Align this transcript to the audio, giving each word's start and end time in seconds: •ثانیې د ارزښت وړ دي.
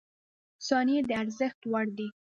•ثانیې 0.67 0.99
د 1.07 1.09
ارزښت 1.21 1.59
وړ 1.71 1.85
دي. 1.97 2.07